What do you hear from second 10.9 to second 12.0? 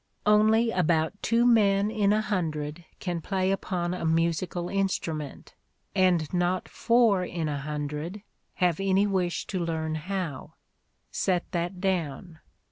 Set that